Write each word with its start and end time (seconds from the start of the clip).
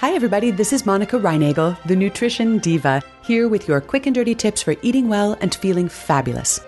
Hi, 0.00 0.14
everybody. 0.14 0.52
This 0.52 0.72
is 0.72 0.86
Monica 0.86 1.16
Reinagel, 1.16 1.76
the 1.82 1.96
Nutrition 1.96 2.58
Diva, 2.58 3.02
here 3.24 3.48
with 3.48 3.66
your 3.66 3.80
quick 3.80 4.06
and 4.06 4.14
dirty 4.14 4.32
tips 4.32 4.62
for 4.62 4.76
eating 4.80 5.08
well 5.08 5.36
and 5.40 5.52
feeling 5.52 5.88
fabulous. 5.88 6.60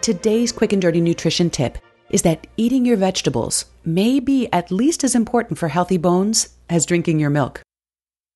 Today's 0.00 0.52
quick 0.52 0.72
and 0.72 0.80
dirty 0.80 1.02
nutrition 1.02 1.50
tip 1.50 1.76
is 2.08 2.22
that 2.22 2.46
eating 2.56 2.86
your 2.86 2.96
vegetables 2.96 3.66
may 3.84 4.20
be 4.20 4.48
at 4.54 4.70
least 4.70 5.04
as 5.04 5.14
important 5.14 5.58
for 5.58 5.68
healthy 5.68 5.98
bones 5.98 6.56
as 6.70 6.86
drinking 6.86 7.20
your 7.20 7.28
milk. 7.28 7.60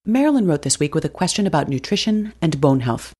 Marilyn 0.04 0.46
wrote 0.46 0.60
this 0.60 0.78
week 0.78 0.94
with 0.94 1.06
a 1.06 1.08
question 1.08 1.46
about 1.46 1.70
nutrition 1.70 2.34
and 2.42 2.60
bone 2.60 2.80
health. 2.80 3.14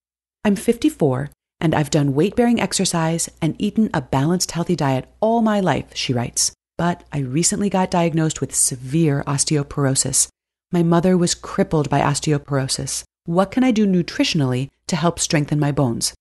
I'm 0.45 0.55
54 0.55 1.31
and 1.61 1.75
I've 1.75 1.89
done 1.89 2.15
weight 2.15 2.37
bearing 2.37 2.61
exercise 2.61 3.31
and 3.41 3.57
eaten 3.59 3.89
a 3.95 4.03
balanced, 4.03 4.51
healthy 4.51 4.77
diet 4.77 5.09
all 5.21 5.41
my 5.41 5.61
life, 5.61 5.95
she 5.95 6.13
writes. 6.13 6.53
But 6.77 7.05
I 7.11 7.21
recently 7.21 7.71
got 7.71 7.91
diagnosed 7.91 8.43
with 8.43 8.55
severe 8.55 9.25
osteoporosis 9.27 10.29
my 10.73 10.83
mother 10.83 11.17
was 11.17 11.35
crippled 11.35 11.91
by 11.91 12.01
osteoporosis. 12.01 13.05
What 13.25 13.51
can 13.51 13.63
I 13.63 13.71
do 13.71 13.87
nutritionally 13.87 14.71
to 14.89 14.97
help 14.97 15.19
strengthen 15.19 15.61
my 15.61 15.71
bones? 15.71 16.15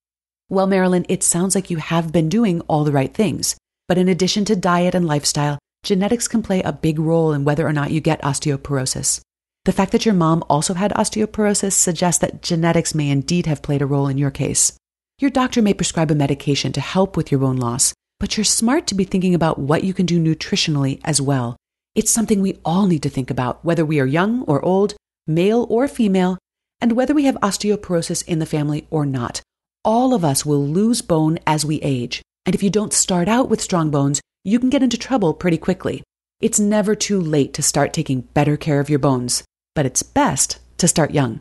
Well, 0.50 0.68
Marilyn, 0.68 1.06
it 1.08 1.24
sounds 1.24 1.56
like 1.56 1.70
you 1.70 1.78
have 1.78 2.12
been 2.12 2.30
doing 2.30 2.62
all 2.62 2.84
the 2.84 2.92
right 2.92 3.14
things. 3.14 3.56
But 3.88 3.98
in 3.98 4.08
addition 4.08 4.46
to 4.46 4.56
diet 4.56 4.94
and 4.94 5.08
lifestyle, 5.08 5.58
genetics 5.84 6.28
can 6.28 6.44
play 6.44 6.62
a 6.62 6.74
big 6.74 7.00
role 7.00 7.34
in 7.34 7.46
whether 7.46 7.66
or 7.66 7.74
not 7.74 7.92
you 7.92 8.02
get 8.02 8.22
osteoporosis. 8.22 9.22
The 9.66 9.72
fact 9.72 9.92
that 9.92 10.06
your 10.06 10.14
mom 10.14 10.44
also 10.50 10.74
had 10.74 10.92
osteoporosis 10.92 11.74
suggests 11.74 12.20
that 12.20 12.42
genetics 12.42 12.94
may 12.94 13.10
indeed 13.10 13.46
have 13.46 13.62
played 13.62 13.82
a 13.82 13.86
role 13.86 14.08
in 14.08 14.18
your 14.18 14.32
case. 14.32 14.74
Your 15.20 15.32
doctor 15.32 15.62
may 15.62 15.74
prescribe 15.74 16.10
a 16.12 16.16
medication 16.16 16.72
to 16.74 16.82
help 16.82 17.16
with 17.16 17.32
your 17.32 17.40
bone 17.40 17.58
loss, 17.58 17.94
but 18.20 18.38
you're 18.38 18.44
smart 18.44 18.88
to 18.88 18.96
be 18.96 19.04
thinking 19.04 19.36
about 19.36 19.60
what 19.60 19.84
you 19.84 19.94
can 19.94 20.06
do 20.06 20.20
nutritionally 20.20 21.00
as 21.04 21.22
well. 21.22 21.58
It's 21.94 22.12
something 22.12 22.42
we 22.42 22.58
all 22.64 22.88
need 22.88 23.04
to 23.04 23.10
think 23.10 23.30
about, 23.30 23.66
whether 23.66 23.84
we 23.84 24.00
are 24.00 24.06
young 24.06 24.44
or 24.44 24.64
old, 24.64 24.96
male 25.28 25.68
or 25.70 25.90
female, 25.90 26.38
and 26.80 26.94
whether 26.94 27.14
we 27.14 27.26
have 27.26 27.36
osteoporosis 27.42 28.26
in 28.28 28.40
the 28.40 28.46
family 28.46 28.88
or 28.90 29.06
not. 29.06 29.42
All 29.84 30.14
of 30.14 30.24
us 30.24 30.46
will 30.46 30.66
lose 30.66 31.02
bone 31.02 31.38
as 31.46 31.66
we 31.66 31.82
age. 31.82 32.22
And 32.46 32.56
if 32.56 32.64
you 32.64 32.70
don't 32.70 32.94
start 32.94 33.28
out 33.28 33.50
with 33.50 33.62
strong 33.62 33.92
bones, 33.92 34.22
you 34.46 34.58
can 34.58 34.70
get 34.70 34.82
into 34.82 34.98
trouble 34.98 35.34
pretty 35.34 35.58
quickly. 35.58 36.02
It's 36.40 36.62
never 36.62 36.96
too 36.96 37.20
late 37.20 37.54
to 37.56 37.62
start 37.62 37.94
taking 37.94 38.22
better 38.22 38.56
care 38.56 38.80
of 38.80 38.90
your 38.90 39.00
bones, 39.00 39.44
but 39.76 39.86
it's 39.86 40.02
best 40.02 40.60
to 40.78 40.88
start 40.88 41.12
young. 41.12 41.40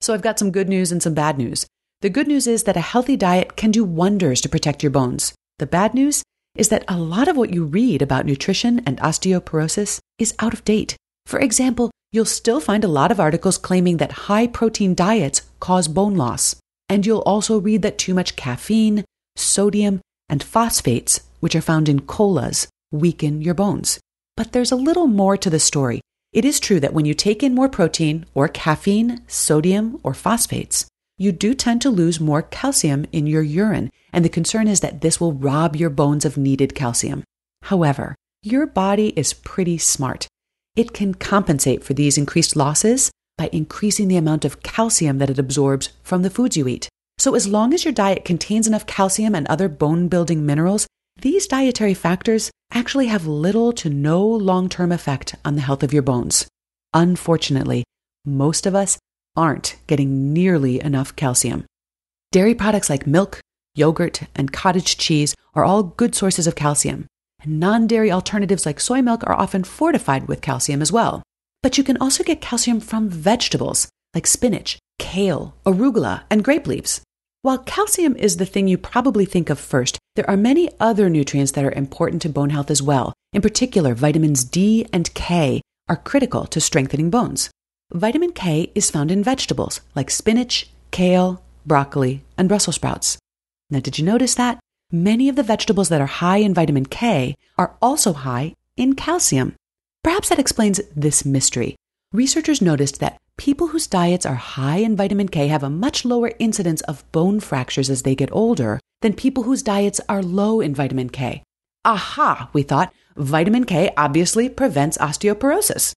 So 0.00 0.14
I've 0.14 0.22
got 0.22 0.38
some 0.38 0.50
good 0.50 0.68
news 0.68 0.90
and 0.90 1.02
some 1.02 1.14
bad 1.14 1.36
news. 1.36 1.66
The 2.00 2.08
good 2.08 2.26
news 2.26 2.46
is 2.46 2.64
that 2.64 2.76
a 2.76 2.80
healthy 2.80 3.16
diet 3.16 3.56
can 3.56 3.70
do 3.70 3.84
wonders 3.84 4.40
to 4.40 4.48
protect 4.48 4.82
your 4.82 4.90
bones. 4.90 5.34
The 5.58 5.66
bad 5.66 5.92
news 5.92 6.22
is 6.56 6.68
that 6.68 6.84
a 6.88 6.98
lot 6.98 7.28
of 7.28 7.36
what 7.36 7.54
you 7.54 7.64
read 7.64 8.02
about 8.02 8.26
nutrition 8.26 8.80
and 8.86 8.98
osteoporosis 8.98 10.00
is 10.18 10.34
out 10.38 10.52
of 10.52 10.64
date. 10.64 10.96
For 11.26 11.38
example, 11.38 11.90
you'll 12.12 12.24
still 12.24 12.60
find 12.60 12.84
a 12.84 12.88
lot 12.88 13.12
of 13.12 13.20
articles 13.20 13.58
claiming 13.58 13.98
that 13.98 14.12
high 14.12 14.46
protein 14.46 14.94
diets 14.94 15.42
cause 15.60 15.88
bone 15.88 16.16
loss. 16.16 16.56
And 16.88 17.06
you'll 17.06 17.20
also 17.20 17.60
read 17.60 17.82
that 17.82 17.98
too 17.98 18.14
much 18.14 18.36
caffeine, 18.36 19.04
sodium, 19.36 20.00
and 20.28 20.42
phosphates, 20.42 21.20
which 21.38 21.54
are 21.54 21.60
found 21.60 21.88
in 21.88 22.00
colas, 22.00 22.66
weaken 22.90 23.42
your 23.42 23.54
bones. 23.54 24.00
But 24.36 24.52
there's 24.52 24.72
a 24.72 24.76
little 24.76 25.06
more 25.06 25.36
to 25.36 25.50
the 25.50 25.60
story. 25.60 26.00
It 26.32 26.44
is 26.44 26.60
true 26.60 26.80
that 26.80 26.92
when 26.92 27.06
you 27.06 27.14
take 27.14 27.42
in 27.42 27.54
more 27.54 27.68
protein 27.68 28.26
or 28.34 28.48
caffeine, 28.48 29.22
sodium, 29.26 30.00
or 30.02 30.14
phosphates, 30.14 30.86
you 31.18 31.32
do 31.32 31.54
tend 31.54 31.82
to 31.82 31.90
lose 31.90 32.18
more 32.18 32.42
calcium 32.42 33.06
in 33.12 33.26
your 33.26 33.42
urine, 33.42 33.90
and 34.12 34.24
the 34.24 34.28
concern 34.28 34.68
is 34.68 34.80
that 34.80 35.00
this 35.00 35.20
will 35.20 35.32
rob 35.32 35.76
your 35.76 35.90
bones 35.90 36.24
of 36.24 36.36
needed 36.36 36.74
calcium. 36.74 37.24
However, 37.62 38.14
your 38.42 38.66
body 38.66 39.08
is 39.16 39.32
pretty 39.32 39.78
smart. 39.78 40.26
It 40.76 40.92
can 40.92 41.14
compensate 41.14 41.84
for 41.84 41.94
these 41.94 42.16
increased 42.16 42.56
losses 42.56 43.10
by 43.36 43.50
increasing 43.52 44.08
the 44.08 44.16
amount 44.16 44.44
of 44.44 44.62
calcium 44.62 45.18
that 45.18 45.30
it 45.30 45.38
absorbs 45.38 45.90
from 46.02 46.22
the 46.22 46.30
foods 46.30 46.56
you 46.56 46.68
eat. 46.68 46.88
So, 47.18 47.34
as 47.34 47.46
long 47.46 47.74
as 47.74 47.84
your 47.84 47.92
diet 47.92 48.24
contains 48.24 48.66
enough 48.66 48.86
calcium 48.86 49.34
and 49.34 49.46
other 49.46 49.68
bone 49.68 50.08
building 50.08 50.46
minerals, 50.46 50.86
these 51.20 51.46
dietary 51.46 51.92
factors 51.92 52.50
actually 52.72 53.06
have 53.06 53.26
little 53.26 53.72
to 53.74 53.90
no 53.90 54.26
long 54.26 54.68
term 54.68 54.90
effect 54.90 55.34
on 55.44 55.54
the 55.54 55.60
health 55.60 55.82
of 55.82 55.92
your 55.92 56.02
bones. 56.02 56.48
Unfortunately, 56.94 57.84
most 58.24 58.64
of 58.66 58.74
us 58.74 58.98
aren't 59.36 59.76
getting 59.86 60.32
nearly 60.32 60.80
enough 60.80 61.14
calcium. 61.14 61.64
Dairy 62.32 62.54
products 62.54 62.88
like 62.88 63.06
milk, 63.06 63.40
yogurt, 63.74 64.22
and 64.34 64.52
cottage 64.52 64.96
cheese 64.96 65.34
are 65.54 65.64
all 65.64 65.82
good 65.82 66.14
sources 66.14 66.46
of 66.46 66.54
calcium. 66.54 67.06
And 67.42 67.58
non 67.58 67.86
dairy 67.86 68.10
alternatives 68.12 68.66
like 68.66 68.80
soy 68.80 69.02
milk 69.02 69.24
are 69.24 69.38
often 69.38 69.64
fortified 69.64 70.28
with 70.28 70.42
calcium 70.42 70.82
as 70.82 70.92
well. 70.92 71.22
But 71.62 71.78
you 71.78 71.84
can 71.84 71.96
also 71.98 72.24
get 72.24 72.40
calcium 72.40 72.80
from 72.80 73.08
vegetables 73.08 73.88
like 74.14 74.26
spinach, 74.26 74.78
kale, 74.98 75.54
arugula, 75.64 76.22
and 76.30 76.44
grape 76.44 76.66
leaves. 76.66 77.00
While 77.42 77.58
calcium 77.58 78.16
is 78.16 78.36
the 78.36 78.46
thing 78.46 78.68
you 78.68 78.76
probably 78.76 79.24
think 79.24 79.48
of 79.48 79.58
first, 79.58 79.98
there 80.14 80.28
are 80.28 80.36
many 80.36 80.68
other 80.78 81.08
nutrients 81.08 81.52
that 81.52 81.64
are 81.64 81.72
important 81.72 82.20
to 82.22 82.28
bone 82.28 82.50
health 82.50 82.70
as 82.70 82.82
well. 82.82 83.14
In 83.32 83.40
particular, 83.40 83.94
vitamins 83.94 84.44
D 84.44 84.86
and 84.92 85.12
K 85.14 85.62
are 85.88 85.96
critical 85.96 86.44
to 86.46 86.60
strengthening 86.60 87.08
bones. 87.08 87.50
Vitamin 87.92 88.32
K 88.32 88.70
is 88.74 88.90
found 88.90 89.10
in 89.10 89.24
vegetables 89.24 89.80
like 89.94 90.10
spinach, 90.10 90.68
kale, 90.90 91.42
broccoli, 91.64 92.22
and 92.36 92.48
Brussels 92.48 92.76
sprouts. 92.76 93.18
Now, 93.70 93.80
did 93.80 93.98
you 93.98 94.04
notice 94.04 94.34
that? 94.34 94.58
Many 94.90 95.28
of 95.28 95.36
the 95.36 95.44
vegetables 95.44 95.88
that 95.88 96.00
are 96.00 96.06
high 96.06 96.38
in 96.38 96.52
vitamin 96.52 96.86
K 96.86 97.36
are 97.56 97.76
also 97.80 98.12
high 98.12 98.56
in 98.76 98.94
calcium. 98.94 99.54
Perhaps 100.02 100.28
that 100.28 100.38
explains 100.40 100.80
this 100.96 101.24
mystery. 101.24 101.76
Researchers 102.12 102.60
noticed 102.60 102.98
that 102.98 103.18
people 103.36 103.68
whose 103.68 103.86
diets 103.86 104.26
are 104.26 104.34
high 104.34 104.78
in 104.78 104.96
vitamin 104.96 105.28
K 105.28 105.46
have 105.46 105.62
a 105.62 105.70
much 105.70 106.04
lower 106.04 106.32
incidence 106.40 106.80
of 106.82 107.10
bone 107.12 107.38
fractures 107.38 107.88
as 107.88 108.02
they 108.02 108.16
get 108.16 108.32
older 108.32 108.80
than 109.00 109.12
people 109.14 109.44
whose 109.44 109.62
diets 109.62 110.00
are 110.08 110.22
low 110.22 110.60
in 110.60 110.74
vitamin 110.74 111.08
K. 111.08 111.44
Aha, 111.84 112.50
we 112.52 112.62
thought, 112.62 112.92
vitamin 113.16 113.64
K 113.64 113.92
obviously 113.96 114.48
prevents 114.48 114.98
osteoporosis. 114.98 115.92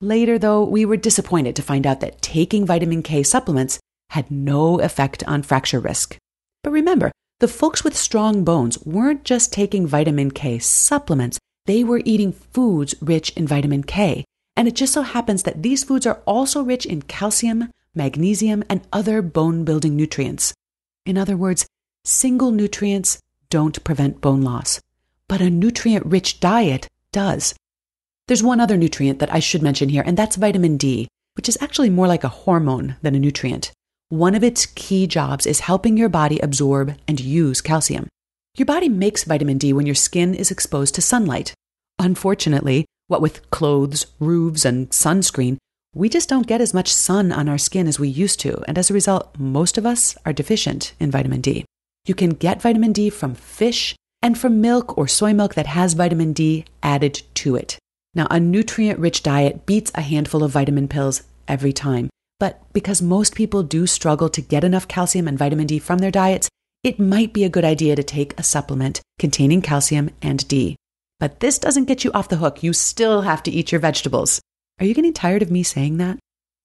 Later, 0.00 0.38
though, 0.38 0.62
we 0.62 0.84
were 0.84 0.96
disappointed 0.96 1.56
to 1.56 1.62
find 1.62 1.86
out 1.86 2.00
that 2.00 2.22
taking 2.22 2.64
vitamin 2.64 3.02
K 3.02 3.22
supplements 3.22 3.80
had 4.10 4.30
no 4.30 4.78
effect 4.78 5.24
on 5.26 5.42
fracture 5.42 5.80
risk. 5.80 6.16
But 6.66 6.72
remember, 6.72 7.12
the 7.38 7.46
folks 7.46 7.84
with 7.84 7.96
strong 7.96 8.42
bones 8.42 8.76
weren't 8.84 9.22
just 9.22 9.52
taking 9.52 9.86
vitamin 9.86 10.32
K 10.32 10.58
supplements, 10.58 11.38
they 11.66 11.84
were 11.84 12.02
eating 12.04 12.32
foods 12.32 12.92
rich 13.00 13.30
in 13.36 13.46
vitamin 13.46 13.84
K. 13.84 14.24
And 14.56 14.66
it 14.66 14.74
just 14.74 14.92
so 14.92 15.02
happens 15.02 15.44
that 15.44 15.62
these 15.62 15.84
foods 15.84 16.08
are 16.08 16.20
also 16.26 16.64
rich 16.64 16.84
in 16.84 17.02
calcium, 17.02 17.70
magnesium, 17.94 18.64
and 18.68 18.84
other 18.92 19.22
bone 19.22 19.62
building 19.62 19.94
nutrients. 19.94 20.54
In 21.04 21.16
other 21.16 21.36
words, 21.36 21.68
single 22.04 22.50
nutrients 22.50 23.20
don't 23.48 23.84
prevent 23.84 24.20
bone 24.20 24.42
loss, 24.42 24.80
but 25.28 25.40
a 25.40 25.48
nutrient 25.48 26.04
rich 26.04 26.40
diet 26.40 26.88
does. 27.12 27.54
There's 28.26 28.42
one 28.42 28.58
other 28.58 28.76
nutrient 28.76 29.20
that 29.20 29.32
I 29.32 29.38
should 29.38 29.62
mention 29.62 29.88
here, 29.88 30.02
and 30.04 30.16
that's 30.16 30.34
vitamin 30.34 30.78
D, 30.78 31.06
which 31.36 31.48
is 31.48 31.58
actually 31.60 31.90
more 31.90 32.08
like 32.08 32.24
a 32.24 32.38
hormone 32.42 32.96
than 33.02 33.14
a 33.14 33.20
nutrient. 33.20 33.70
One 34.08 34.36
of 34.36 34.44
its 34.44 34.66
key 34.66 35.08
jobs 35.08 35.46
is 35.46 35.60
helping 35.60 35.96
your 35.96 36.08
body 36.08 36.38
absorb 36.38 36.96
and 37.08 37.18
use 37.18 37.60
calcium. 37.60 38.06
Your 38.56 38.66
body 38.66 38.88
makes 38.88 39.24
vitamin 39.24 39.58
D 39.58 39.72
when 39.72 39.84
your 39.84 39.96
skin 39.96 40.32
is 40.32 40.52
exposed 40.52 40.94
to 40.94 41.02
sunlight. 41.02 41.54
Unfortunately, 41.98 42.86
what 43.08 43.20
with 43.20 43.50
clothes, 43.50 44.06
roofs, 44.20 44.64
and 44.64 44.88
sunscreen, 44.90 45.56
we 45.92 46.08
just 46.08 46.28
don't 46.28 46.46
get 46.46 46.60
as 46.60 46.72
much 46.72 46.92
sun 46.92 47.32
on 47.32 47.48
our 47.48 47.58
skin 47.58 47.88
as 47.88 47.98
we 47.98 48.06
used 48.06 48.38
to, 48.40 48.62
and 48.68 48.78
as 48.78 48.90
a 48.90 48.94
result, 48.94 49.34
most 49.38 49.76
of 49.76 49.84
us 49.84 50.16
are 50.24 50.32
deficient 50.32 50.92
in 51.00 51.10
vitamin 51.10 51.40
D. 51.40 51.64
You 52.06 52.14
can 52.14 52.30
get 52.30 52.62
vitamin 52.62 52.92
D 52.92 53.10
from 53.10 53.34
fish 53.34 53.96
and 54.22 54.38
from 54.38 54.60
milk 54.60 54.96
or 54.96 55.08
soy 55.08 55.32
milk 55.32 55.54
that 55.54 55.66
has 55.66 55.94
vitamin 55.94 56.32
D 56.32 56.64
added 56.80 57.22
to 57.34 57.56
it. 57.56 57.76
Now, 58.14 58.28
a 58.30 58.38
nutrient 58.38 59.00
rich 59.00 59.24
diet 59.24 59.66
beats 59.66 59.90
a 59.96 60.00
handful 60.00 60.44
of 60.44 60.52
vitamin 60.52 60.86
pills 60.86 61.24
every 61.48 61.72
time. 61.72 62.08
But 62.38 62.60
because 62.72 63.00
most 63.00 63.34
people 63.34 63.62
do 63.62 63.86
struggle 63.86 64.28
to 64.28 64.42
get 64.42 64.64
enough 64.64 64.88
calcium 64.88 65.26
and 65.26 65.38
vitamin 65.38 65.66
D 65.66 65.78
from 65.78 65.98
their 65.98 66.10
diets, 66.10 66.48
it 66.82 67.00
might 67.00 67.32
be 67.32 67.44
a 67.44 67.48
good 67.48 67.64
idea 67.64 67.96
to 67.96 68.02
take 68.02 68.38
a 68.38 68.42
supplement 68.42 69.00
containing 69.18 69.62
calcium 69.62 70.10
and 70.20 70.46
D. 70.46 70.76
But 71.18 71.40
this 71.40 71.58
doesn't 71.58 71.86
get 71.86 72.04
you 72.04 72.12
off 72.12 72.28
the 72.28 72.36
hook. 72.36 72.62
You 72.62 72.72
still 72.72 73.22
have 73.22 73.42
to 73.44 73.50
eat 73.50 73.72
your 73.72 73.80
vegetables. 73.80 74.40
Are 74.78 74.84
you 74.84 74.92
getting 74.92 75.14
tired 75.14 75.40
of 75.42 75.50
me 75.50 75.62
saying 75.62 75.96
that? 75.96 76.18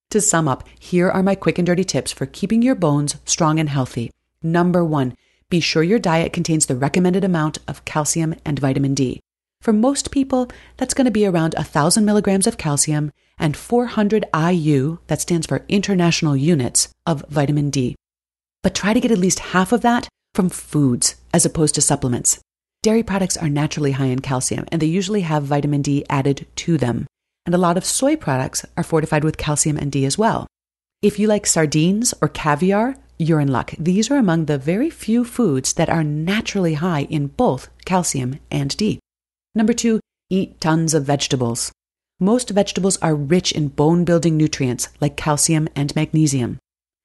To 0.09 0.19
sum 0.19 0.50
up, 0.50 0.68
here 0.77 1.09
are 1.09 1.23
my 1.23 1.35
quick 1.35 1.57
and 1.57 1.65
dirty 1.65 1.85
tips 1.85 2.12
for 2.12 2.25
keeping 2.25 2.62
your 2.62 2.75
bones 2.75 3.15
strong 3.23 3.59
and 3.59 3.69
healthy. 3.69 4.12
Number 4.44 4.83
one, 4.83 5.15
be 5.50 5.62
sure 5.62 5.83
your 5.83 6.00
diet 6.00 6.33
contains 6.33 6.65
the 6.65 6.75
recommended 6.75 7.23
amount 7.23 7.59
of 7.65 7.85
calcium 7.85 8.35
and 8.45 8.59
vitamin 8.59 8.94
D. 8.94 9.21
For 9.61 9.71
most 9.71 10.09
people, 10.09 10.49
that's 10.77 10.95
going 10.95 11.05
to 11.05 11.11
be 11.11 11.25
around 11.25 11.53
1,000 11.55 12.03
milligrams 12.03 12.47
of 12.47 12.57
calcium 12.57 13.11
and 13.37 13.55
400 13.55 14.25
IU, 14.35 14.97
that 15.07 15.21
stands 15.21 15.47
for 15.47 15.65
international 15.67 16.35
units, 16.35 16.89
of 17.05 17.23
vitamin 17.29 17.69
D. 17.69 17.95
But 18.63 18.75
try 18.75 18.93
to 18.93 18.99
get 18.99 19.11
at 19.11 19.17
least 19.17 19.39
half 19.39 19.71
of 19.71 19.81
that 19.81 20.07
from 20.33 20.49
foods 20.49 21.15
as 21.33 21.45
opposed 21.45 21.75
to 21.75 21.81
supplements. 21.81 22.39
Dairy 22.83 23.03
products 23.03 23.37
are 23.37 23.49
naturally 23.49 23.91
high 23.91 24.07
in 24.07 24.19
calcium 24.19 24.65
and 24.71 24.81
they 24.81 24.87
usually 24.87 25.21
have 25.21 25.43
vitamin 25.43 25.83
D 25.83 26.03
added 26.09 26.47
to 26.57 26.77
them. 26.77 27.05
and 27.45 27.55
a 27.55 27.57
lot 27.57 27.77
of 27.77 27.85
soy 27.85 28.15
products 28.15 28.65
are 28.77 28.83
fortified 28.83 29.23
with 29.23 29.37
calcium 29.37 29.77
and 29.77 29.91
D 29.91 30.05
as 30.05 30.17
well. 30.17 30.45
If 31.01 31.17
you 31.17 31.27
like 31.27 31.47
sardines 31.47 32.13
or 32.21 32.27
caviar, 32.27 32.95
you're 33.17 33.39
in 33.39 33.51
luck. 33.51 33.73
These 33.79 34.11
are 34.11 34.17
among 34.17 34.45
the 34.45 34.57
very 34.57 34.89
few 34.89 35.23
foods 35.23 35.73
that 35.73 35.89
are 35.89 36.03
naturally 36.03 36.75
high 36.75 37.03
in 37.09 37.27
both 37.27 37.69
calcium 37.85 38.39
and 38.51 38.75
D. 38.77 38.99
Number 39.53 39.74
two, 39.74 40.00
eat 40.30 40.62
tons 40.62 40.94
of 40.94 41.03
vegetables. 41.03 41.74
Most 42.19 42.51
vegetables 42.51 42.98
are 42.98 43.15
rich 43.15 43.51
in 43.51 43.68
bone 43.68 44.06
building 44.06 44.38
nutrients 44.38 44.88
like 45.01 45.18
calcium 45.18 45.68
and 45.75 45.94
magnesium. 45.95 46.57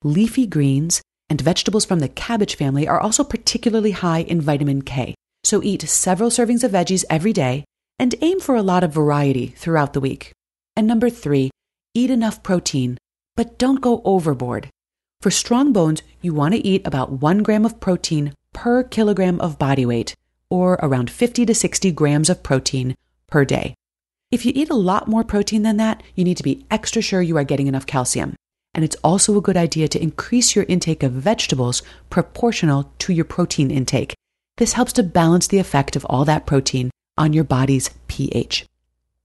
Leafy 0.04 0.46
greens 0.46 1.02
and 1.28 1.40
vegetables 1.40 1.84
from 1.84 1.98
the 1.98 2.08
cabbage 2.08 2.54
family 2.54 2.86
are 2.86 3.00
also 3.00 3.24
particularly 3.24 3.90
high 3.90 4.20
in 4.20 4.40
vitamin 4.40 4.82
K. 4.82 5.14
So 5.42 5.62
eat 5.62 5.88
several 5.88 6.30
servings 6.30 6.62
of 6.62 6.70
veggies 6.70 7.04
every 7.10 7.32
day 7.32 7.64
and 7.98 8.14
aim 8.20 8.38
for 8.38 8.54
a 8.54 8.62
lot 8.62 8.84
of 8.84 8.92
variety 8.92 9.48
throughout 9.48 9.92
the 9.92 10.00
week. 10.00 10.32
And 10.76 10.86
number 10.86 11.10
three, 11.10 11.50
eat 11.94 12.10
enough 12.10 12.42
protein, 12.42 12.98
but 13.36 13.58
don't 13.58 13.80
go 13.80 14.02
overboard. 14.04 14.68
For 15.20 15.30
strong 15.30 15.72
bones, 15.72 16.02
you 16.20 16.34
want 16.34 16.54
to 16.54 16.64
eat 16.64 16.86
about 16.86 17.22
one 17.22 17.42
gram 17.42 17.64
of 17.64 17.80
protein 17.80 18.34
per 18.52 18.84
kilogram 18.84 19.40
of 19.40 19.58
body 19.58 19.86
weight, 19.86 20.14
or 20.50 20.74
around 20.82 21.10
50 21.10 21.46
to 21.46 21.54
60 21.54 21.90
grams 21.92 22.30
of 22.30 22.42
protein 22.42 22.94
per 23.26 23.44
day. 23.44 23.74
If 24.30 24.44
you 24.44 24.52
eat 24.54 24.70
a 24.70 24.74
lot 24.74 25.08
more 25.08 25.24
protein 25.24 25.62
than 25.62 25.76
that, 25.76 26.02
you 26.14 26.24
need 26.24 26.36
to 26.36 26.42
be 26.42 26.66
extra 26.70 27.00
sure 27.00 27.22
you 27.22 27.36
are 27.36 27.44
getting 27.44 27.68
enough 27.68 27.86
calcium. 27.86 28.34
And 28.74 28.84
it's 28.84 28.96
also 29.02 29.38
a 29.38 29.42
good 29.42 29.56
idea 29.56 29.88
to 29.88 30.02
increase 30.02 30.54
your 30.54 30.66
intake 30.68 31.02
of 31.02 31.12
vegetables 31.12 31.82
proportional 32.10 32.92
to 32.98 33.12
your 33.12 33.24
protein 33.24 33.70
intake. 33.70 34.14
This 34.56 34.72
helps 34.72 34.92
to 34.94 35.02
balance 35.02 35.46
the 35.46 35.58
effect 35.58 35.96
of 35.96 36.04
all 36.06 36.24
that 36.24 36.46
protein 36.46 36.90
on 37.16 37.32
your 37.32 37.44
body's 37.44 37.90
pH. 38.08 38.66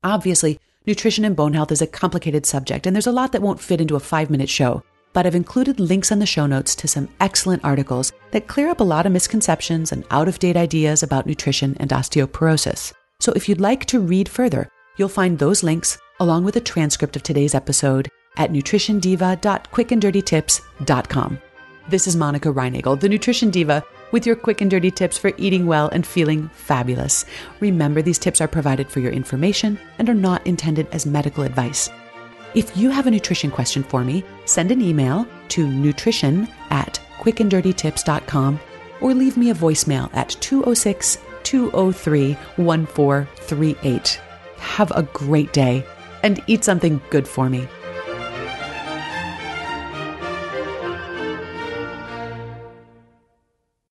Obviously, 0.04 0.60
nutrition 0.86 1.26
and 1.26 1.36
bone 1.36 1.54
health 1.54 1.72
is 1.72 1.82
a 1.82 1.88
complicated 1.88 2.46
subject, 2.46 2.86
and 2.86 2.96
there's 2.96 3.08
a 3.08 3.12
lot 3.12 3.32
that 3.32 3.42
won't 3.42 3.60
fit 3.60 3.82
into 3.82 3.96
a 3.96 4.00
five 4.00 4.30
minute 4.30 4.50
show. 4.50 4.84
But 5.14 5.26
I've 5.26 5.36
included 5.36 5.80
links 5.80 6.12
on 6.12 6.20
the 6.20 6.26
show 6.26 6.46
notes 6.46 6.76
to 6.76 6.88
some 6.88 7.10
excellent 7.20 7.66
articles 7.66 8.14
that 8.32 8.48
clear 8.48 8.70
up 8.70 8.80
a 8.80 8.84
lot 8.84 9.06
of 9.06 9.12
misconceptions 9.12 9.92
and 9.92 10.06
out 10.12 10.28
of 10.28 10.40
date 10.40 10.58
ideas 10.58 11.04
about 11.04 11.26
nutrition 11.26 11.76
and 11.80 11.90
osteoporosis. 11.90 12.94
So 13.20 13.32
if 13.34 13.50
you'd 13.50 13.62
like 13.62 13.86
to 13.86 14.00
read 14.00 14.30
further, 14.30 14.70
you'll 14.98 15.10
find 15.10 15.38
those 15.38 15.64
links 15.64 15.98
along 16.20 16.44
with 16.44 16.56
a 16.56 16.62
transcript 16.62 17.16
of 17.16 17.24
today's 17.24 17.56
episode 17.56 18.10
at 18.38 18.52
nutritiondiva.quickanddirtytips.com. 18.52 21.40
This 21.90 22.08
is 22.08 22.16
Monica 22.16 22.50
Reinagel, 22.50 23.00
the 23.00 23.10
Nutrition 23.10 23.50
Diva, 23.50 23.84
with 24.12 24.26
your 24.26 24.36
quick 24.36 24.62
and 24.62 24.72
dirty 24.72 24.92
tips 24.92 25.18
for 25.18 25.32
eating 25.38 25.66
well 25.66 25.90
and 25.90 26.06
feeling 26.06 26.50
fabulous. 26.54 27.26
Remember, 27.60 28.02
these 28.02 28.20
tips 28.20 28.40
are 28.40 28.48
provided 28.48 28.90
for 28.90 29.00
your 29.00 29.12
information 29.12 29.80
and 29.98 30.10
are 30.10 30.14
not 30.14 30.46
intended 30.46 30.88
as 30.92 31.06
medical 31.06 31.44
advice. 31.44 31.90
If 32.54 32.76
you 32.76 32.90
have 32.90 33.08
a 33.08 33.12
nutrition 33.12 33.50
question 33.50 33.82
for 33.82 34.04
me, 34.04 34.26
send 34.44 34.72
an 34.72 34.82
email 34.82 35.26
to 35.50 35.66
nutrition 35.66 36.50
at 36.70 37.00
quickanddirtytips.com 37.20 38.60
or 39.00 39.14
leave 39.14 39.38
me 39.38 39.52
a 39.52 39.56
voicemail 39.56 40.10
at 40.14 40.30
206 40.42 41.18
203 41.44 42.34
1438. 42.58 44.22
Have 44.58 44.92
a 44.92 45.04
great 45.04 45.54
day 45.54 45.86
and 46.24 46.44
eat 46.48 46.66
something 46.66 47.00
good 47.10 47.28
for 47.28 47.50
me. 47.50 47.68